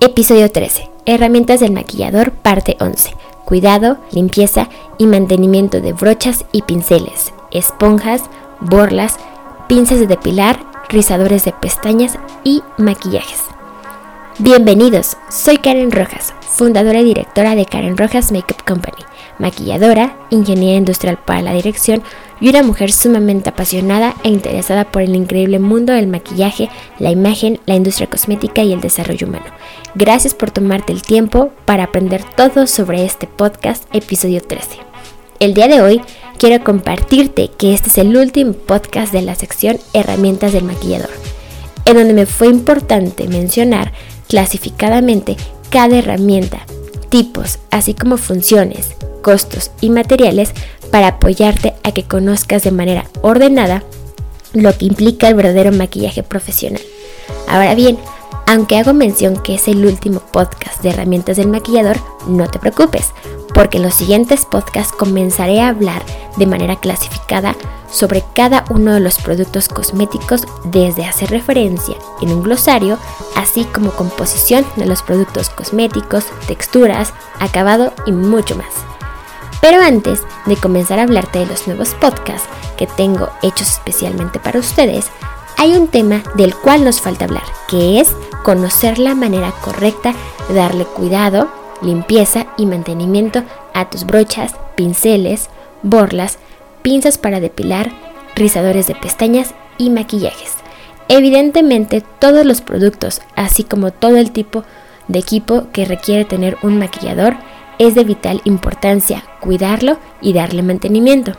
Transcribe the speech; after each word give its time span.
Episodio 0.00 0.50
13. 0.50 0.88
Herramientas 1.06 1.60
del 1.60 1.72
maquillador, 1.72 2.32
parte 2.32 2.76
11. 2.80 3.14
Cuidado, 3.44 3.98
limpieza 4.10 4.68
y 4.98 5.06
mantenimiento 5.06 5.80
de 5.80 5.92
brochas 5.92 6.44
y 6.52 6.62
pinceles, 6.62 7.32
esponjas, 7.50 8.22
borlas, 8.60 9.18
pinzas 9.68 10.00
de 10.00 10.06
depilar, 10.06 10.58
rizadores 10.88 11.44
de 11.44 11.52
pestañas 11.52 12.18
y 12.44 12.62
maquillajes. 12.76 13.40
Bienvenidos, 14.38 15.16
soy 15.30 15.58
Karen 15.58 15.90
Rojas, 15.90 16.34
fundadora 16.42 17.00
y 17.00 17.04
directora 17.04 17.54
de 17.54 17.64
Karen 17.64 17.96
Rojas 17.96 18.32
Makeup 18.32 18.62
Company, 18.66 19.02
maquilladora, 19.38 20.16
ingeniera 20.30 20.76
industrial 20.76 21.18
para 21.24 21.42
la 21.42 21.52
dirección 21.52 22.02
y 22.40 22.48
una 22.48 22.62
mujer 22.62 22.92
sumamente 22.92 23.50
apasionada 23.50 24.14
e 24.22 24.28
interesada 24.28 24.84
por 24.84 25.02
el 25.02 25.14
increíble 25.14 25.58
mundo 25.58 25.92
del 25.92 26.06
maquillaje, 26.06 26.68
la 26.98 27.10
imagen, 27.10 27.60
la 27.66 27.74
industria 27.74 28.08
cosmética 28.08 28.62
y 28.62 28.72
el 28.72 28.80
desarrollo 28.80 29.26
humano. 29.26 29.46
Gracias 29.94 30.34
por 30.34 30.50
tomarte 30.50 30.92
el 30.92 31.02
tiempo 31.02 31.50
para 31.64 31.84
aprender 31.84 32.22
todo 32.36 32.66
sobre 32.66 33.04
este 33.04 33.26
podcast, 33.26 33.84
episodio 33.94 34.42
13. 34.42 34.78
El 35.38 35.54
día 35.54 35.68
de 35.68 35.82
hoy 35.82 36.00
quiero 36.38 36.62
compartirte 36.64 37.48
que 37.48 37.74
este 37.74 37.88
es 37.88 37.98
el 37.98 38.16
último 38.16 38.52
podcast 38.52 39.12
de 39.12 39.22
la 39.22 39.34
sección 39.34 39.78
Herramientas 39.92 40.52
del 40.52 40.64
maquillador, 40.64 41.10
en 41.84 41.96
donde 41.96 42.14
me 42.14 42.26
fue 42.26 42.48
importante 42.48 43.28
mencionar 43.28 43.92
clasificadamente 44.28 45.36
cada 45.70 45.98
herramienta, 45.98 46.64
tipos, 47.16 47.60
así 47.70 47.94
como 47.94 48.18
funciones, 48.18 48.90
costos 49.22 49.70
y 49.80 49.88
materiales 49.88 50.52
para 50.90 51.08
apoyarte 51.08 51.72
a 51.82 51.92
que 51.92 52.02
conozcas 52.02 52.62
de 52.62 52.72
manera 52.72 53.06
ordenada 53.22 53.82
lo 54.52 54.76
que 54.76 54.84
implica 54.84 55.26
el 55.26 55.34
verdadero 55.34 55.72
maquillaje 55.72 56.22
profesional. 56.22 56.82
Ahora 57.48 57.74
bien, 57.74 57.96
aunque 58.46 58.76
hago 58.76 58.92
mención 58.92 59.42
que 59.42 59.54
es 59.54 59.66
el 59.66 59.86
último 59.86 60.20
podcast 60.20 60.82
de 60.82 60.90
herramientas 60.90 61.38
del 61.38 61.48
maquillador, 61.48 61.96
no 62.28 62.50
te 62.50 62.58
preocupes, 62.58 63.06
porque 63.56 63.78
en 63.78 63.84
los 63.84 63.94
siguientes 63.94 64.44
podcasts 64.44 64.92
comenzaré 64.92 65.62
a 65.62 65.68
hablar 65.68 66.04
de 66.36 66.46
manera 66.46 66.76
clasificada 66.76 67.56
sobre 67.90 68.22
cada 68.34 68.66
uno 68.68 68.92
de 68.92 69.00
los 69.00 69.16
productos 69.16 69.68
cosméticos 69.68 70.46
desde 70.64 71.06
hacer 71.06 71.30
referencia 71.30 71.96
en 72.20 72.32
un 72.32 72.42
glosario, 72.42 72.98
así 73.34 73.64
como 73.64 73.92
composición 73.92 74.66
de 74.76 74.84
los 74.84 75.02
productos 75.02 75.48
cosméticos, 75.48 76.26
texturas, 76.46 77.14
acabado 77.40 77.94
y 78.04 78.12
mucho 78.12 78.56
más. 78.56 78.68
Pero 79.62 79.80
antes 79.80 80.20
de 80.44 80.56
comenzar 80.56 80.98
a 80.98 81.04
hablarte 81.04 81.38
de 81.38 81.46
los 81.46 81.66
nuevos 81.66 81.94
podcasts 81.94 82.46
que 82.76 82.86
tengo 82.86 83.30
hechos 83.42 83.70
especialmente 83.70 84.38
para 84.38 84.60
ustedes, 84.60 85.06
hay 85.56 85.74
un 85.74 85.88
tema 85.88 86.22
del 86.34 86.54
cual 86.54 86.84
nos 86.84 87.00
falta 87.00 87.24
hablar, 87.24 87.44
que 87.68 88.00
es 88.00 88.12
conocer 88.42 88.98
la 88.98 89.14
manera 89.14 89.50
correcta 89.62 90.14
de 90.48 90.54
darle 90.54 90.84
cuidado, 90.84 91.48
limpieza 91.82 92.46
y 92.56 92.66
mantenimiento 92.66 93.42
a 93.74 93.90
tus 93.90 94.04
brochas, 94.04 94.54
pinceles, 94.76 95.48
borlas, 95.82 96.38
pinzas 96.82 97.18
para 97.18 97.40
depilar, 97.40 97.92
rizadores 98.34 98.86
de 98.86 98.94
pestañas 98.94 99.54
y 99.78 99.90
maquillajes. 99.90 100.52
Evidentemente 101.08 102.02
todos 102.18 102.44
los 102.44 102.60
productos, 102.60 103.20
así 103.36 103.64
como 103.64 103.92
todo 103.92 104.16
el 104.16 104.32
tipo 104.32 104.64
de 105.08 105.18
equipo 105.18 105.66
que 105.72 105.84
requiere 105.84 106.24
tener 106.24 106.56
un 106.62 106.78
maquillador, 106.78 107.36
es 107.78 107.94
de 107.94 108.04
vital 108.04 108.40
importancia 108.44 109.22
cuidarlo 109.40 109.98
y 110.20 110.32
darle 110.32 110.62
mantenimiento. 110.62 111.32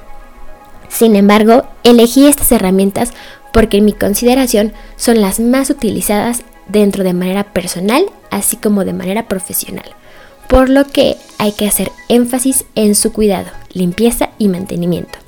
Sin 0.87 1.15
embargo, 1.15 1.65
elegí 1.83 2.27
estas 2.27 2.51
herramientas 2.51 3.11
porque 3.51 3.77
en 3.77 3.85
mi 3.85 3.93
consideración 3.93 4.73
son 4.95 5.19
las 5.19 5.39
más 5.39 5.69
utilizadas 5.69 6.43
dentro 6.67 7.03
de 7.03 7.13
manera 7.13 7.43
personal 7.43 8.05
así 8.31 8.57
como 8.57 8.85
de 8.85 8.93
manera 8.93 9.27
profesional, 9.27 9.95
por 10.47 10.69
lo 10.69 10.85
que 10.85 11.17
hay 11.37 11.51
que 11.51 11.67
hacer 11.67 11.91
énfasis 12.09 12.65
en 12.75 12.95
su 12.95 13.11
cuidado, 13.11 13.49
limpieza 13.73 14.29
y 14.37 14.47
mantenimiento. 14.47 15.19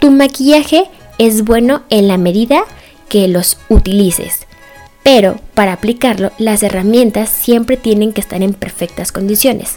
Tu 0.00 0.10
maquillaje 0.10 0.84
es 1.18 1.44
bueno 1.44 1.82
en 1.90 2.08
la 2.08 2.18
medida 2.18 2.64
que 3.08 3.28
los 3.28 3.58
utilices, 3.68 4.46
pero 5.02 5.36
para 5.54 5.72
aplicarlo 5.72 6.32
las 6.38 6.62
herramientas 6.62 7.30
siempre 7.30 7.76
tienen 7.76 8.12
que 8.12 8.20
estar 8.20 8.42
en 8.42 8.54
perfectas 8.54 9.12
condiciones. 9.12 9.76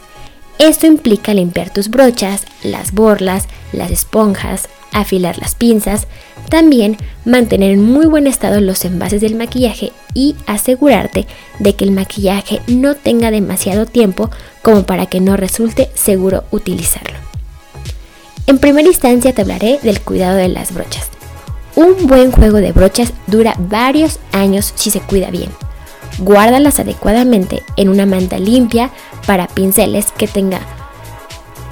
Esto 0.59 0.87
implica 0.87 1.33
limpiar 1.33 1.71
tus 1.71 1.89
brochas, 1.89 2.43
las 2.63 2.91
borlas, 2.91 3.47
las 3.73 3.91
esponjas, 3.91 4.69
afilar 4.91 5.37
las 5.37 5.53
pinzas, 5.53 6.07
también 6.49 6.97
mantener 7.25 7.71
en 7.71 7.83
muy 7.83 8.05
buen 8.05 8.25
estado 8.25 8.61
los 8.61 8.83
envases 8.85 9.21
del 9.21 9.35
maquillaje 9.35 9.91
y 10.13 10.35
asegurarte 10.47 11.27
de 11.59 11.75
que 11.75 11.85
el 11.85 11.91
maquillaje 11.91 12.61
no 12.67 12.95
tenga 12.95 13.29
demasiado 13.29 13.85
tiempo 13.85 14.31
como 14.67 14.83
para 14.83 15.05
que 15.05 15.21
no 15.21 15.37
resulte 15.37 15.89
seguro 15.93 16.43
utilizarlo. 16.51 17.17
En 18.47 18.57
primera 18.57 18.85
instancia 18.85 19.33
te 19.33 19.41
hablaré 19.41 19.79
del 19.81 20.01
cuidado 20.01 20.35
de 20.35 20.49
las 20.49 20.73
brochas. 20.73 21.07
Un 21.77 22.05
buen 22.05 22.33
juego 22.33 22.57
de 22.57 22.73
brochas 22.73 23.13
dura 23.27 23.55
varios 23.57 24.19
años 24.33 24.73
si 24.75 24.91
se 24.91 24.99
cuida 24.99 25.31
bien. 25.31 25.51
Guárdalas 26.17 26.81
adecuadamente 26.81 27.63
en 27.77 27.87
una 27.87 28.05
manta 28.05 28.39
limpia 28.39 28.91
para 29.25 29.47
pinceles 29.47 30.11
que 30.11 30.27
tenga 30.27 30.59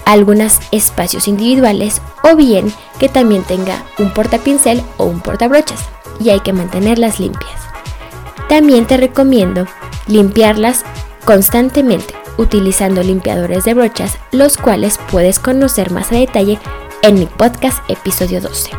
algunos 0.06 0.60
espacios 0.72 1.28
individuales 1.28 2.02
o 2.24 2.38
bien 2.38 2.72
que 2.98 3.10
también 3.10 3.44
tenga 3.44 3.84
un 4.00 4.14
portapincel 4.14 4.82
o 4.96 5.04
un 5.04 5.20
portabrochas. 5.20 5.82
y 6.18 6.30
hay 6.30 6.40
que 6.40 6.54
mantenerlas 6.54 7.20
limpias. 7.20 7.60
También 8.48 8.88
te 8.88 8.96
recomiendo 8.96 9.68
limpiarlas 10.08 10.86
constantemente 11.26 12.15
utilizando 12.38 13.04
limpiadores 13.04 13.64
de 13.66 13.74
brochas, 13.74 14.18
los 14.32 14.58
cuales 14.58 15.00
puedes 15.12 15.40
conocer 15.40 15.92
más 15.92 16.12
a 16.12 16.16
detalle 16.16 16.60
en 17.02 17.16
mi 17.16 17.26
podcast 17.26 17.80
episodio 17.90 18.42
12. 18.42 18.72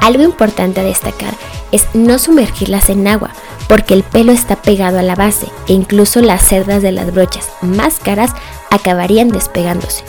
Algo 0.00 0.22
importante 0.22 0.80
a 0.80 0.84
destacar 0.84 1.34
es 1.72 1.86
no 1.94 2.18
sumergirlas 2.18 2.88
en 2.88 3.06
agua, 3.06 3.30
porque 3.68 3.94
el 3.94 4.02
pelo 4.02 4.32
está 4.32 4.56
pegado 4.56 4.98
a 4.98 5.02
la 5.02 5.14
base 5.14 5.46
e 5.68 5.74
incluso 5.74 6.20
las 6.22 6.42
cerdas 6.46 6.82
de 6.82 6.92
las 6.92 7.12
brochas 7.12 7.50
más 7.60 7.98
caras 7.98 8.32
acabarían 8.70 9.28
despegándose. 9.28 10.04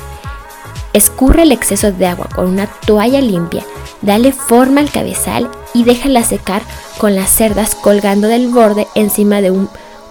Escurre 0.94 1.44
el 1.44 1.52
exceso 1.52 1.92
de 1.92 2.08
agua 2.08 2.30
con 2.34 2.48
una 2.48 2.68
toalla 2.68 3.22
limpia, 3.22 3.64
dale 4.02 4.32
forma 4.32 4.82
al 4.82 4.90
cabezal 4.90 5.50
y 5.74 5.84
déjala 5.84 6.24
secar 6.24 6.64
con 6.98 7.16
las 7.16 7.30
cerdas 7.30 7.76
colgando 7.76 8.28
del 8.28 8.48
borde 8.48 8.88
encima 8.96 9.42
de 9.42 9.52
un, 9.52 9.70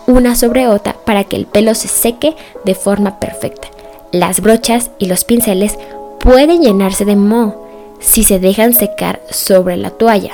una 0.08 0.34
sobre 0.34 0.66
otra 0.66 0.96
para 1.04 1.22
que 1.22 1.36
el 1.36 1.46
pelo 1.46 1.74
se 1.74 1.86
seque 1.86 2.34
de 2.64 2.74
forma 2.74 3.20
perfecta. 3.20 3.68
Las 4.10 4.40
brochas 4.40 4.90
y 4.98 5.06
los 5.06 5.24
pinceles 5.24 5.78
pueden 6.18 6.62
llenarse 6.62 7.04
de 7.04 7.14
moho 7.14 7.68
si 8.00 8.24
se 8.24 8.40
dejan 8.40 8.72
secar 8.72 9.20
sobre 9.30 9.76
la 9.76 9.90
toalla. 9.90 10.32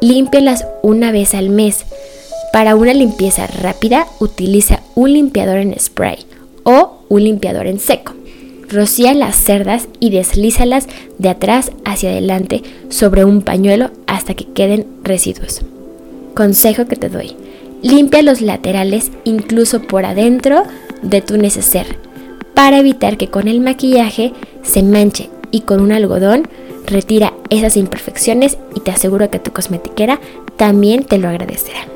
Límpialas 0.00 0.64
una 0.82 1.10
vez 1.10 1.34
al 1.34 1.50
mes. 1.50 1.84
Para 2.52 2.76
una 2.76 2.94
limpieza 2.94 3.46
rápida, 3.48 4.06
utiliza 4.20 4.80
un 4.94 5.12
limpiador 5.12 5.58
en 5.58 5.78
spray 5.78 6.18
o 6.62 7.00
un 7.08 7.24
limpiador 7.24 7.66
en 7.66 7.80
seco. 7.80 8.14
Rocía 8.68 9.12
las 9.14 9.34
cerdas 9.34 9.88
y 9.98 10.10
deslízalas 10.10 10.86
de 11.18 11.30
atrás 11.30 11.72
hacia 11.84 12.10
adelante 12.10 12.62
sobre 12.90 13.24
un 13.24 13.42
pañuelo 13.42 13.90
hasta 14.06 14.34
que 14.34 14.44
queden 14.44 14.86
residuos. 15.02 15.62
Consejo 16.34 16.86
que 16.86 16.94
te 16.94 17.08
doy. 17.08 17.39
Limpia 17.82 18.22
los 18.22 18.40
laterales 18.40 19.10
incluso 19.24 19.82
por 19.82 20.04
adentro 20.04 20.64
de 21.02 21.22
tu 21.22 21.36
neceser 21.36 21.98
para 22.54 22.78
evitar 22.78 23.16
que 23.16 23.28
con 23.28 23.48
el 23.48 23.60
maquillaje 23.60 24.34
se 24.62 24.82
manche 24.82 25.30
y 25.50 25.62
con 25.62 25.80
un 25.80 25.92
algodón 25.92 26.46
retira 26.86 27.32
esas 27.48 27.76
imperfecciones 27.76 28.58
y 28.74 28.80
te 28.80 28.90
aseguro 28.90 29.30
que 29.30 29.38
tu 29.38 29.52
cosmetiquera 29.52 30.20
también 30.56 31.04
te 31.04 31.16
lo 31.16 31.28
agradecerá. 31.28 31.86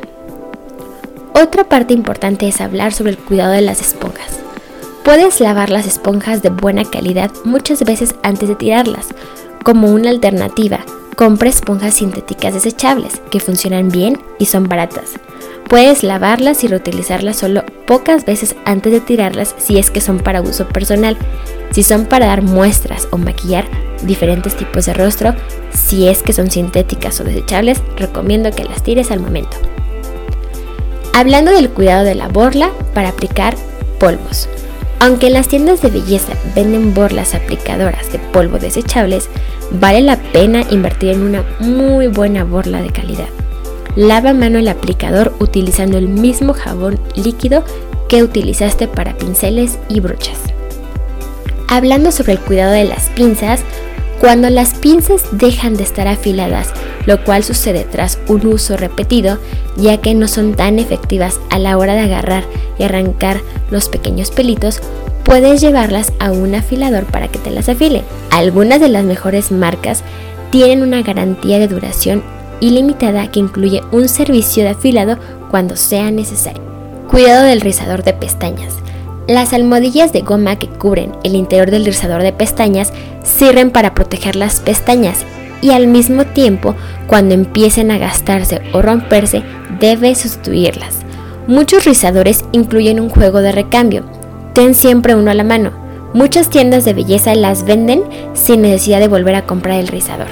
Otra 1.35 1.65
parte 1.65 1.93
importante 1.93 2.49
es 2.49 2.61
hablar 2.61 2.95
sobre 2.95 3.11
el 3.11 3.19
cuidado 3.19 3.53
de 3.53 3.61
las 3.61 3.81
esponjas. 3.81 4.39
Puedes 5.05 5.41
lavar 5.41 5.69
las 5.69 5.87
esponjas 5.87 6.41
de 6.43 6.49
buena 6.49 6.85
calidad 6.85 7.31
muchas 7.45 7.85
veces 7.85 8.15
antes 8.23 8.49
de 8.49 8.55
tirarlas. 8.55 9.09
Como 9.65 9.93
una 9.93 10.09
alternativa, 10.09 10.81
compra 11.17 11.51
esponjas 11.51 11.95
sintéticas 11.95 12.55
desechables 12.55 13.21
que 13.31 13.41
funcionan 13.41 13.91
bien 13.91 14.19
y 14.39 14.47
son 14.47 14.67
baratas. 14.67 15.11
Puedes 15.69 16.03
lavarlas 16.03 16.63
y 16.63 16.69
reutilizarlas 16.69 17.37
solo 17.37 17.65
pocas 17.87 18.25
veces 18.25 18.55
antes 18.65 18.93
de 18.93 19.01
tirarlas 19.01 19.55
si 19.59 19.79
es 19.79 19.91
que 19.91 20.01
son 20.01 20.19
para 20.19 20.43
uso 20.43 20.69
personal. 20.69 21.17
Si 21.71 21.83
son 21.83 22.07
para 22.07 22.27
dar 22.27 22.43
muestras 22.43 23.09
o 23.11 23.19
maquillar, 23.19 23.65
diferentes 24.03 24.57
tipos 24.57 24.87
de 24.87 24.95
rostro. 24.95 25.35
Si 25.73 26.07
es 26.07 26.23
que 26.23 26.33
son 26.33 26.51
sintéticas 26.51 27.21
o 27.21 27.25
desechables, 27.25 27.83
recomiendo 27.97 28.51
que 28.51 28.65
las 28.65 28.83
tires 28.83 29.11
al 29.11 29.21
momento. 29.21 29.57
Hablando 31.15 31.53
del 31.53 31.71
cuidado 31.71 32.05
de 32.05 32.15
la 32.15 32.29
borla 32.29 32.71
para 32.93 33.09
aplicar 33.09 33.57
polvos. 33.99 34.49
Aunque 35.01 35.27
en 35.27 35.35
las 35.35 35.49
tiendas 35.49 35.83
de 35.83 35.91
belleza 35.91 36.33
venden 36.55 36.95
borlas 36.95 37.35
aplicadoras 37.35 38.11
de 38.13 38.19
polvo 38.19 38.59
desechables, 38.59 39.29
vale 39.71 40.01
la 40.01 40.17
pena 40.17 40.65
invertir 40.71 41.11
en 41.11 41.23
una 41.23 41.45
muy 41.61 42.07
buena 42.09 42.45
borla 42.45 42.81
de 42.81 42.91
calidad. 42.91 43.29
Lava 43.97 44.33
mano 44.33 44.59
el 44.59 44.69
aplicador 44.69 45.35
utilizando 45.39 45.99
el 45.99 46.09
mismo 46.09 46.53
jabón 46.53 46.99
líquido 47.15 47.65
que 48.09 48.23
utilizaste 48.23 48.89
para 48.89 49.17
pinceles 49.17 49.79
y 49.89 50.01
brochas. 50.01 50.39
Hablando 51.69 52.13
sobre 52.13 52.33
el 52.33 52.41
cuidado 52.41 52.73
de 52.73 52.85
las 52.85 53.09
pinzas, 53.11 53.61
cuando 54.21 54.51
las 54.51 54.75
pinzas 54.75 55.25
dejan 55.33 55.75
de 55.75 55.83
estar 55.83 56.09
afiladas, 56.09 56.73
lo 57.07 57.23
cual 57.25 57.45
sucede 57.45 57.85
tras 57.85 58.19
un 58.29 58.47
uso 58.47 58.77
repetido, 58.77 59.39
ya 59.77 59.99
que 59.99 60.15
no 60.15 60.29
son 60.29 60.55
tan 60.55 60.79
efectivas 60.79 61.41
a 61.51 61.59
la 61.59 61.77
hora 61.77 61.95
de 61.95 62.01
agarrar 62.01 62.45
y 62.79 62.85
arrancar 62.85 63.41
los 63.71 63.89
pequeños 63.89 64.31
pelitos, 64.31 64.81
puedes 65.25 65.61
llevarlas 65.61 66.13
a 66.19 66.33
un 66.33 66.55
afilador 66.55 67.05
para 67.05 67.29
que 67.29 67.39
te 67.39 67.51
las 67.51 67.69
afile. 67.69 68.03
Algunas 68.31 68.81
de 68.81 68.89
las 68.89 69.05
mejores 69.05 69.53
marcas 69.53 70.03
tienen 70.51 70.83
una 70.83 71.03
garantía 71.03 71.59
de 71.59 71.69
duración 71.69 72.23
ilimitada 72.61 73.31
que 73.31 73.41
incluye 73.41 73.83
un 73.93 74.09
servicio 74.09 74.65
de 74.65 74.71
afilado 74.71 75.19
cuando 75.51 75.77
sea 75.77 76.11
necesario. 76.11 76.63
Cuidado 77.09 77.45
del 77.45 77.61
rizador 77.61 78.03
de 78.03 78.13
pestañas. 78.13 78.75
Las 79.29 79.53
almohadillas 79.53 80.13
de 80.13 80.21
goma 80.21 80.57
que 80.57 80.69
cubren 80.69 81.13
el 81.23 81.35
interior 81.35 81.71
del 81.71 81.85
rizador 81.85 82.23
de 82.23 82.33
pestañas 82.33 82.93
sirven 83.23 83.71
para 83.71 83.95
proteger 83.95 84.37
las 84.37 84.61
pestañas 84.61 85.25
y 85.63 85.71
al 85.71 85.87
mismo 85.87 86.27
tiempo 86.27 86.75
cuando 87.07 87.35
empiecen 87.35 87.91
a 87.91 87.99
gastarse 87.99 88.61
o 88.73 88.83
romperse 88.83 89.43
debes 89.81 90.19
sustituirlas. 90.19 90.99
Muchos 91.47 91.85
rizadores 91.85 92.45
incluyen 92.53 93.01
un 93.01 93.09
juego 93.09 93.41
de 93.41 93.53
recambio. 93.53 94.05
Ten 94.53 94.75
siempre 94.75 95.15
uno 95.15 95.31
a 95.31 95.35
la 95.35 95.45
mano. 95.45 95.73
Muchas 96.13 96.51
tiendas 96.51 96.85
de 96.85 96.95
belleza 96.95 97.35
las 97.35 97.65
venden 97.65 98.03
sin 98.35 98.63
necesidad 98.63 99.01
de 99.01 99.09
volver 99.09 99.35
a 99.35 99.47
comprar 99.47 99.81
el 99.81 99.89
rizador. 99.89 100.29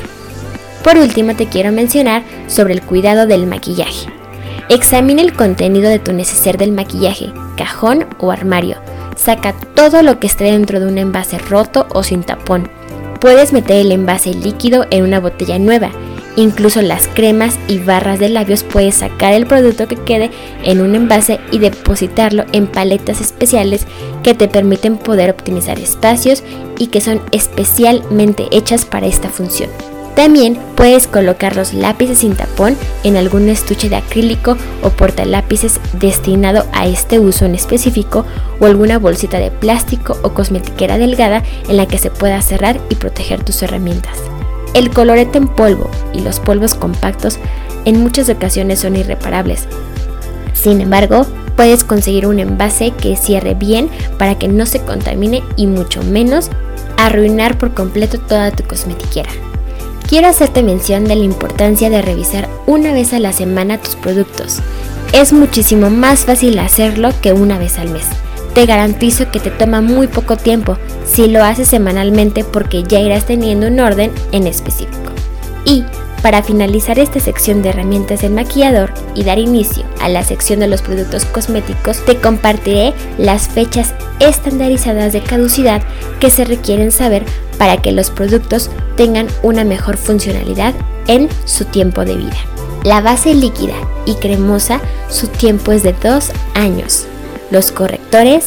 Por 0.82 0.98
último 0.98 1.36
te 1.36 1.46
quiero 1.46 1.70
mencionar 1.70 2.22
sobre 2.48 2.74
el 2.74 2.82
cuidado 2.82 3.26
del 3.26 3.46
maquillaje. 3.46 4.08
Examina 4.68 5.22
el 5.22 5.32
contenido 5.32 5.88
de 5.88 5.98
tu 5.98 6.12
neceser 6.12 6.58
del 6.58 6.72
maquillaje, 6.72 7.32
cajón 7.56 8.06
o 8.18 8.32
armario. 8.32 8.76
Saca 9.16 9.54
todo 9.74 10.02
lo 10.02 10.18
que 10.18 10.26
esté 10.26 10.44
dentro 10.44 10.80
de 10.80 10.86
un 10.86 10.98
envase 10.98 11.38
roto 11.38 11.86
o 11.90 12.02
sin 12.02 12.24
tapón. 12.24 12.68
Puedes 13.20 13.52
meter 13.52 13.76
el 13.76 13.92
envase 13.92 14.34
líquido 14.34 14.86
en 14.90 15.04
una 15.04 15.20
botella 15.20 15.58
nueva. 15.58 15.90
Incluso 16.34 16.80
las 16.80 17.06
cremas 17.08 17.58
y 17.68 17.78
barras 17.78 18.18
de 18.18 18.30
labios 18.30 18.64
puedes 18.64 18.96
sacar 18.96 19.34
el 19.34 19.46
producto 19.46 19.86
que 19.86 19.96
quede 19.96 20.30
en 20.64 20.80
un 20.80 20.94
envase 20.94 21.38
y 21.50 21.58
depositarlo 21.58 22.44
en 22.52 22.66
paletas 22.66 23.20
especiales 23.20 23.86
que 24.22 24.34
te 24.34 24.48
permiten 24.48 24.96
poder 24.96 25.30
optimizar 25.30 25.78
espacios 25.78 26.42
y 26.78 26.86
que 26.86 27.02
son 27.02 27.20
especialmente 27.30 28.48
hechas 28.50 28.86
para 28.86 29.06
esta 29.06 29.28
función. 29.28 29.68
También 30.14 30.58
puedes 30.76 31.06
colocar 31.06 31.56
los 31.56 31.72
lápices 31.72 32.18
sin 32.18 32.34
tapón 32.34 32.76
en 33.02 33.16
algún 33.16 33.48
estuche 33.48 33.88
de 33.88 33.96
acrílico 33.96 34.58
o 34.82 34.90
portalápices 34.90 35.80
destinado 35.94 36.66
a 36.72 36.86
este 36.86 37.18
uso 37.18 37.46
en 37.46 37.54
específico 37.54 38.26
o 38.60 38.66
alguna 38.66 38.98
bolsita 38.98 39.38
de 39.38 39.50
plástico 39.50 40.18
o 40.22 40.34
cosmetiquera 40.34 40.98
delgada 40.98 41.42
en 41.68 41.78
la 41.78 41.86
que 41.86 41.98
se 41.98 42.10
pueda 42.10 42.42
cerrar 42.42 42.78
y 42.90 42.96
proteger 42.96 43.42
tus 43.42 43.62
herramientas. 43.62 44.18
El 44.74 44.90
colorete 44.90 45.38
en 45.38 45.48
polvo 45.48 45.90
y 46.12 46.20
los 46.20 46.40
polvos 46.40 46.74
compactos 46.74 47.38
en 47.86 48.02
muchas 48.02 48.28
ocasiones 48.28 48.80
son 48.80 48.96
irreparables. 48.96 49.66
Sin 50.52 50.82
embargo, 50.82 51.26
puedes 51.56 51.84
conseguir 51.84 52.26
un 52.26 52.38
envase 52.38 52.90
que 52.90 53.16
cierre 53.16 53.54
bien 53.54 53.88
para 54.18 54.38
que 54.38 54.48
no 54.48 54.66
se 54.66 54.80
contamine 54.80 55.42
y 55.56 55.66
mucho 55.66 56.02
menos 56.02 56.50
arruinar 56.98 57.56
por 57.56 57.72
completo 57.72 58.18
toda 58.20 58.50
tu 58.50 58.62
cosmetiquera 58.64 59.30
quiero 60.12 60.28
hacerte 60.28 60.62
mención 60.62 61.06
de 61.06 61.16
la 61.16 61.24
importancia 61.24 61.88
de 61.88 62.02
revisar 62.02 62.46
una 62.66 62.92
vez 62.92 63.14
a 63.14 63.18
la 63.18 63.32
semana 63.32 63.78
tus 63.78 63.96
productos. 63.96 64.58
Es 65.14 65.32
muchísimo 65.32 65.88
más 65.88 66.26
fácil 66.26 66.58
hacerlo 66.58 67.14
que 67.22 67.32
una 67.32 67.56
vez 67.56 67.78
al 67.78 67.88
mes. 67.88 68.04
Te 68.54 68.66
garantizo 68.66 69.30
que 69.30 69.40
te 69.40 69.48
toma 69.48 69.80
muy 69.80 70.08
poco 70.08 70.36
tiempo 70.36 70.76
si 71.06 71.28
lo 71.28 71.42
haces 71.42 71.68
semanalmente 71.68 72.44
porque 72.44 72.82
ya 72.82 73.00
irás 73.00 73.24
teniendo 73.24 73.68
un 73.68 73.80
orden 73.80 74.12
en 74.32 74.46
específico. 74.46 75.12
Y 75.64 75.82
para 76.20 76.42
finalizar 76.42 76.98
esta 76.98 77.18
sección 77.18 77.62
de 77.62 77.70
herramientas 77.70 78.20
del 78.20 78.32
maquillador 78.32 78.92
y 79.14 79.24
dar 79.24 79.38
inicio 79.38 79.84
a 79.98 80.10
la 80.10 80.24
sección 80.24 80.60
de 80.60 80.68
los 80.68 80.82
productos 80.82 81.24
cosméticos, 81.24 82.04
te 82.04 82.16
compartiré 82.16 82.92
las 83.16 83.48
fechas 83.48 83.94
estandarizadas 84.20 85.14
de 85.14 85.22
caducidad 85.22 85.82
que 86.20 86.28
se 86.28 86.44
requieren 86.44 86.92
saber 86.92 87.24
para 87.62 87.80
que 87.80 87.92
los 87.92 88.10
productos 88.10 88.70
tengan 88.96 89.28
una 89.44 89.62
mejor 89.62 89.96
funcionalidad 89.96 90.74
en 91.06 91.28
su 91.44 91.64
tiempo 91.64 92.04
de 92.04 92.16
vida. 92.16 92.36
La 92.82 93.00
base 93.00 93.34
líquida 93.34 93.76
y 94.04 94.14
cremosa, 94.16 94.80
su 95.08 95.28
tiempo 95.28 95.70
es 95.70 95.84
de 95.84 95.92
2 95.92 96.32
años. 96.54 97.06
Los 97.52 97.70
correctores, 97.70 98.46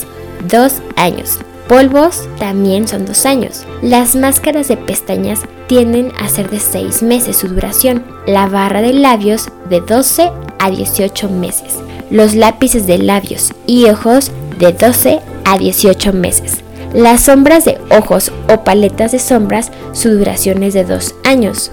2 0.49 0.73
años. 0.97 1.39
Polvos 1.69 2.27
también 2.39 2.89
son 2.89 3.05
2 3.05 3.25
años. 3.25 3.65
Las 3.81 4.17
máscaras 4.17 4.67
de 4.67 4.75
pestañas 4.75 5.39
tienden 5.67 6.11
a 6.19 6.27
ser 6.27 6.49
de 6.49 6.59
6 6.59 7.01
meses 7.01 7.37
su 7.37 7.47
duración. 7.47 8.03
La 8.27 8.49
barra 8.49 8.81
de 8.81 8.91
labios 8.91 9.47
de 9.69 9.79
12 9.79 10.29
a 10.59 10.69
18 10.69 11.29
meses. 11.29 11.75
Los 12.09 12.35
lápices 12.35 12.85
de 12.85 12.97
labios 12.97 13.53
y 13.65 13.85
ojos 13.85 14.33
de 14.59 14.73
12 14.73 15.21
a 15.45 15.57
18 15.57 16.11
meses. 16.11 16.64
Las 16.93 17.21
sombras 17.21 17.65
de 17.65 17.77
ojos 17.89 18.31
o 18.49 18.63
paletas 18.63 19.11
de 19.11 19.19
sombras, 19.19 19.71
su 19.91 20.11
duración 20.11 20.63
es 20.63 20.73
de 20.73 20.83
2 20.83 21.15
años. 21.23 21.71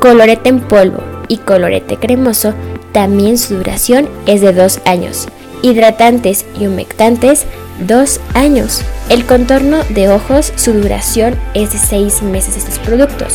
Colorete 0.00 0.48
en 0.48 0.60
polvo, 0.60 1.02
y 1.28 1.38
colorete 1.38 1.96
cremoso, 1.96 2.54
también 2.92 3.38
su 3.38 3.56
duración 3.56 4.08
es 4.26 4.40
de 4.40 4.52
2 4.52 4.80
años. 4.84 5.28
Hidratantes 5.62 6.44
y 6.58 6.66
humectantes, 6.66 7.46
2 7.86 8.20
años. 8.34 8.82
El 9.08 9.24
contorno 9.24 9.78
de 9.90 10.10
ojos, 10.10 10.52
su 10.56 10.72
duración 10.72 11.36
es 11.54 11.72
de 11.72 11.78
6 11.78 12.22
meses 12.22 12.56
estos 12.56 12.78
productos. 12.78 13.34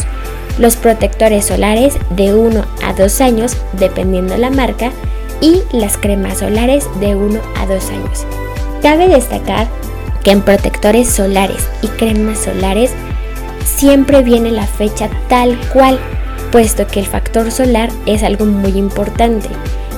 Los 0.60 0.76
protectores 0.76 1.46
solares 1.46 1.98
de 2.12 2.34
1 2.34 2.66
a 2.84 2.94
2 2.94 3.22
años, 3.22 3.58
dependiendo 3.74 4.38
la 4.38 4.52
marca, 4.52 4.92
y 5.42 5.62
las 5.72 5.98
cremas 5.98 6.40
solares 6.40 6.88
de 7.00 7.16
1 7.16 7.40
a 7.60 7.66
2 7.66 7.90
años. 7.90 8.26
Cabe 8.82 9.08
destacar 9.08 9.68
que 10.26 10.32
en 10.32 10.42
protectores 10.42 11.08
solares 11.08 11.70
y 11.84 11.88
cremas 11.88 12.40
solares 12.40 12.92
siempre 13.64 14.24
viene 14.24 14.52
la 14.52 14.66
fecha 14.66 15.08
tal 15.30 15.58
cual, 15.72 16.00
puesto 16.52 16.88
que 16.88 17.00
el 17.00 17.06
factor 17.06 17.52
solar 17.52 17.90
es 18.08 18.24
algo 18.24 18.46
muy 18.46 18.72
importante 18.72 19.48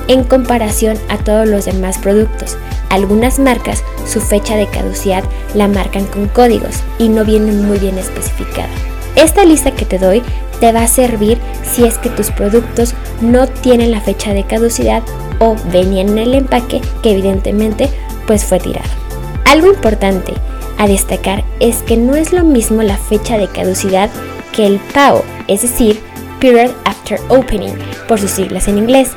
en 0.06 0.24
comparación 0.24 0.98
a 1.08 1.16
todos 1.16 1.48
los 1.48 1.64
demás 1.64 1.98
productos. 1.98 2.58
Algunas 2.90 3.38
marcas 3.38 3.82
su 4.06 4.20
fecha 4.20 4.56
de 4.56 4.66
caducidad 4.66 5.24
la 5.54 5.66
marcan 5.66 6.04
con 6.04 6.28
códigos 6.28 6.82
y 6.98 7.08
no 7.08 7.24
viene 7.24 7.52
muy 7.52 7.78
bien 7.78 7.96
especificada. 7.98 8.68
Esta 9.16 9.44
lista 9.46 9.70
que 9.70 9.86
te 9.86 9.98
doy 9.98 10.22
te 10.60 10.72
va 10.72 10.82
a 10.82 10.88
servir 10.88 11.38
si 11.62 11.84
es 11.84 11.96
que 11.96 12.10
tus 12.10 12.30
productos 12.30 12.94
no 13.22 13.46
tienen 13.46 13.92
la 13.92 14.00
fecha 14.00 14.34
de 14.34 14.44
caducidad 14.44 15.02
o 15.38 15.56
venían 15.72 16.10
en 16.10 16.18
el 16.18 16.34
empaque 16.34 16.82
que 17.02 17.12
evidentemente 17.12 17.88
pues 18.26 18.44
fue 18.44 18.60
tirado. 18.60 19.07
Algo 19.48 19.68
importante 19.68 20.34
a 20.76 20.86
destacar 20.86 21.42
es 21.58 21.76
que 21.78 21.96
no 21.96 22.16
es 22.16 22.34
lo 22.34 22.44
mismo 22.44 22.82
la 22.82 22.98
fecha 22.98 23.38
de 23.38 23.48
caducidad 23.48 24.10
que 24.54 24.66
el 24.66 24.78
PAO, 24.92 25.24
es 25.46 25.62
decir, 25.62 25.98
Period 26.38 26.70
After 26.84 27.18
Opening, 27.30 27.72
por 28.06 28.20
sus 28.20 28.30
siglas 28.30 28.68
en 28.68 28.76
inglés, 28.76 29.12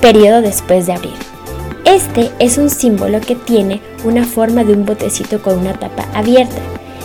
periodo 0.00 0.42
después 0.42 0.86
de 0.86 0.92
abrir. 0.92 1.14
Este 1.84 2.30
es 2.38 2.56
un 2.56 2.70
símbolo 2.70 3.20
que 3.20 3.34
tiene 3.34 3.80
una 4.04 4.24
forma 4.24 4.62
de 4.62 4.74
un 4.74 4.86
botecito 4.86 5.42
con 5.42 5.58
una 5.58 5.74
tapa 5.74 6.06
abierta 6.14 6.62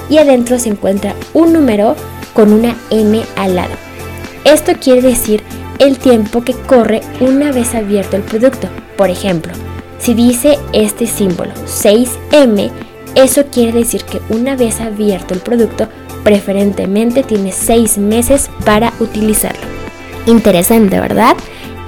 y 0.07 0.19
adentro 0.19 0.59
se 0.59 0.69
encuentra 0.69 1.15
un 1.33 1.53
número 1.53 1.95
con 2.35 2.53
una 2.53 2.75
M 2.91 3.19
al 3.35 3.55
lado. 3.55 3.73
Esto 4.45 4.73
quiere 4.79 5.01
decir 5.01 5.41
el 5.79 5.97
tiempo 5.97 6.43
que 6.43 6.53
corre 6.53 7.01
una 7.19 7.51
vez 7.51 7.73
abierto 7.73 8.15
el 8.15 8.21
producto. 8.21 8.67
Por 8.95 9.09
ejemplo, 9.09 9.53
si 9.99 10.13
dice 10.13 10.57
este 10.71 11.05
símbolo 11.05 11.51
6M, 11.65 12.71
eso 13.15 13.45
quiere 13.51 13.73
decir 13.73 14.03
que 14.03 14.21
una 14.29 14.55
vez 14.55 14.79
abierto 14.79 15.33
el 15.33 15.41
producto, 15.41 15.87
preferentemente 16.23 17.23
tiene 17.23 17.51
6 17.51 17.97
meses 17.97 18.49
para 18.65 18.93
utilizarlo. 18.99 19.61
Interesante, 20.25 20.99
¿verdad? 20.99 21.35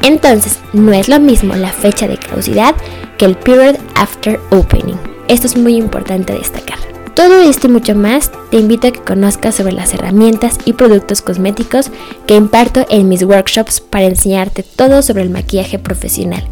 Entonces, 0.03 0.59
no 0.73 0.93
es 0.93 1.07
lo 1.07 1.19
mismo 1.19 1.55
la 1.55 1.71
fecha 1.71 2.07
de 2.07 2.17
caducidad 2.17 2.75
que 3.17 3.25
el 3.25 3.35
period 3.35 3.77
after 3.95 4.39
opening. 4.49 4.95
Esto 5.27 5.47
es 5.47 5.55
muy 5.55 5.75
importante 5.75 6.33
destacar. 6.33 6.79
Todo 7.13 7.41
esto 7.41 7.67
y 7.67 7.71
mucho 7.71 7.93
más 7.93 8.31
te 8.49 8.57
invito 8.57 8.87
a 8.87 8.91
que 8.91 9.01
conozcas 9.01 9.55
sobre 9.55 9.73
las 9.73 9.93
herramientas 9.93 10.57
y 10.65 10.73
productos 10.73 11.21
cosméticos 11.21 11.91
que 12.25 12.35
imparto 12.35 12.85
en 12.89 13.09
mis 13.09 13.23
workshops 13.23 13.79
para 13.79 14.05
enseñarte 14.05 14.63
todo 14.63 15.01
sobre 15.01 15.23
el 15.23 15.29
maquillaje 15.29 15.77
profesional 15.77 16.43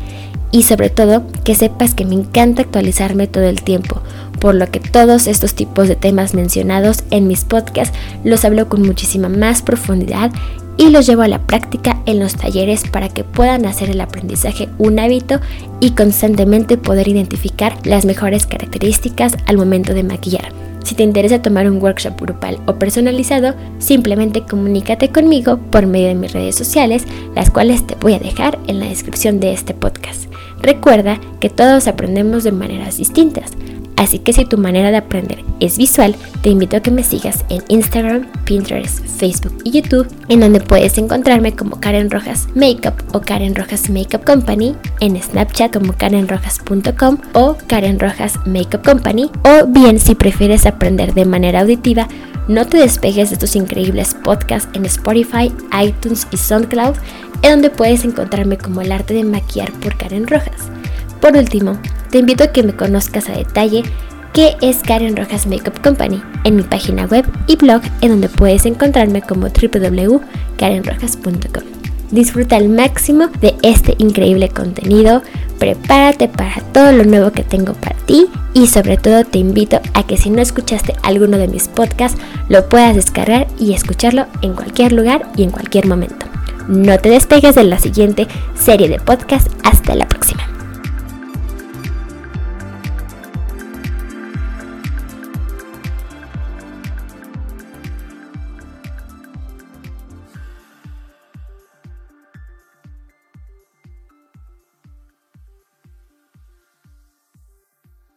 y 0.51 0.63
sobre 0.63 0.89
todo 0.89 1.23
que 1.43 1.55
sepas 1.55 1.93
que 1.93 2.05
me 2.05 2.15
encanta 2.15 2.63
actualizarme 2.63 3.27
todo 3.27 3.45
el 3.45 3.61
tiempo, 3.61 4.01
por 4.39 4.55
lo 4.55 4.67
que 4.67 4.79
todos 4.79 5.27
estos 5.27 5.53
tipos 5.53 5.87
de 5.87 5.95
temas 5.95 6.33
mencionados 6.33 7.03
en 7.11 7.27
mis 7.27 7.45
podcasts 7.45 7.97
los 8.23 8.45
hablo 8.45 8.69
con 8.69 8.81
muchísima 8.81 9.29
más 9.29 9.61
profundidad 9.61 10.31
y 10.77 10.91
los 10.91 11.05
llevo 11.05 11.23
a 11.23 11.27
la 11.27 11.39
práctica 11.39 12.01
en 12.05 12.19
los 12.19 12.35
talleres 12.35 12.83
para 12.89 13.09
que 13.09 13.25
puedan 13.25 13.65
hacer 13.65 13.89
el 13.89 13.99
aprendizaje 13.99 14.69
un 14.77 14.97
hábito 14.97 15.41
y 15.81 15.91
constantemente 15.91 16.77
poder 16.77 17.09
identificar 17.09 17.75
las 17.83 18.05
mejores 18.05 18.47
características 18.47 19.35
al 19.45 19.57
momento 19.57 19.93
de 19.93 20.03
maquillar. 20.03 20.58
Si 20.89 20.95
te 20.95 21.03
interesa 21.03 21.39
tomar 21.39 21.69
un 21.69 21.79
workshop 21.79 22.19
grupal 22.19 22.59
o 22.65 22.79
personalizado, 22.79 23.53
simplemente 23.77 24.41
comunícate 24.41 25.09
conmigo 25.09 25.59
por 25.69 25.85
medio 25.85 26.07
de 26.07 26.15
mis 26.15 26.33
redes 26.33 26.55
sociales, 26.55 27.05
las 27.35 27.51
cuales 27.51 27.85
te 27.85 27.93
voy 27.93 28.15
a 28.15 28.19
dejar 28.19 28.57
en 28.65 28.79
la 28.79 28.87
descripción 28.87 29.39
de 29.39 29.53
este 29.53 29.75
podcast. 29.75 30.23
Recuerda 30.63 31.21
que 31.39 31.51
todos 31.51 31.87
aprendemos 31.87 32.43
de 32.43 32.53
maneras 32.53 32.97
distintas. 32.97 33.51
Así 33.99 34.19
que 34.19 34.31
si 34.31 34.45
tu 34.45 34.57
manera 34.57 34.91
de 34.91 34.97
aprender 34.97 35.43
es 35.59 35.77
visual, 35.77 36.15
te 36.41 36.49
invito 36.49 36.77
a 36.77 36.79
que 36.79 36.89
me 36.89 37.03
sigas 37.03 37.43
en 37.49 37.61
Instagram, 37.67 38.27
Pinterest, 38.45 39.05
Facebook 39.05 39.57
y 39.65 39.71
YouTube, 39.71 40.07
en 40.29 40.39
donde 40.39 40.61
puedes 40.61 40.97
encontrarme 40.97 41.53
como 41.53 41.81
Karen 41.81 42.09
Rojas 42.09 42.47
Makeup 42.55 42.93
o 43.11 43.19
Karen 43.19 43.55
Rojas 43.55 43.89
Makeup 43.89 44.23
Company, 44.23 44.73
en 45.01 45.21
Snapchat 45.21 45.73
como 45.73 45.91
karenrojas.com 45.91 47.17
o 47.33 47.57
Karen 47.67 47.99
Rojas 47.99 48.39
Makeup 48.45 48.85
Company, 48.85 49.29
o 49.43 49.67
bien 49.67 49.99
si 49.99 50.15
prefieres 50.15 50.65
aprender 50.65 51.13
de 51.13 51.25
manera 51.25 51.59
auditiva, 51.59 52.07
no 52.47 52.65
te 52.65 52.77
despegues 52.77 53.31
de 53.31 53.33
estos 53.33 53.57
increíbles 53.57 54.15
podcasts 54.23 54.69
en 54.75 54.85
Spotify, 54.85 55.51
iTunes 55.77 56.25
y 56.31 56.37
SoundCloud, 56.37 56.95
en 57.41 57.51
donde 57.51 57.69
puedes 57.69 58.05
encontrarme 58.05 58.57
como 58.57 58.79
el 58.79 58.93
arte 58.93 59.13
de 59.13 59.25
maquillar 59.25 59.73
por 59.73 59.97
Karen 59.97 60.25
Rojas. 60.25 60.69
Por 61.19 61.35
último, 61.35 61.77
te 62.11 62.19
invito 62.19 62.43
a 62.43 62.51
que 62.51 62.63
me 62.63 62.75
conozcas 62.75 63.29
a 63.29 63.33
detalle 63.33 63.83
qué 64.33 64.57
es 64.61 64.79
Karen 64.79 65.15
Rojas 65.15 65.47
Makeup 65.47 65.81
Company 65.81 66.21
en 66.43 66.55
mi 66.55 66.63
página 66.63 67.05
web 67.05 67.25
y 67.47 67.55
blog 67.55 67.81
en 68.01 68.09
donde 68.09 68.29
puedes 68.29 68.65
encontrarme 68.65 69.21
como 69.21 69.47
www.karenrojas.com. 69.47 71.63
Disfruta 72.11 72.55
al 72.55 72.69
máximo 72.69 73.27
de 73.39 73.55
este 73.61 73.93
increíble 73.99 74.49
contenido, 74.49 75.21
prepárate 75.59 76.27
para 76.27 76.59
todo 76.73 76.91
lo 76.91 77.03
nuevo 77.03 77.31
que 77.31 77.43
tengo 77.43 77.73
para 77.73 77.95
ti 78.07 78.25
y 78.55 78.65
sobre 78.65 78.97
todo 78.97 79.23
te 79.25 79.37
invito 79.37 79.79
a 79.93 80.01
que 80.03 80.17
si 80.17 80.31
no 80.31 80.41
escuchaste 80.41 80.95
alguno 81.03 81.37
de 81.37 81.47
mis 81.47 81.67
podcasts 81.67 82.19
lo 82.47 82.67
puedas 82.67 82.95
descargar 82.95 83.45
y 83.59 83.73
escucharlo 83.73 84.25
en 84.41 84.53
cualquier 84.53 84.91
lugar 84.91 85.27
y 85.35 85.43
en 85.43 85.51
cualquier 85.51 85.85
momento. 85.85 86.25
No 86.67 86.97
te 86.97 87.09
despegues 87.09 87.55
de 87.55 87.63
la 87.63 87.77
siguiente 87.77 88.27
serie 88.55 88.89
de 88.89 88.99
podcasts 88.99 89.51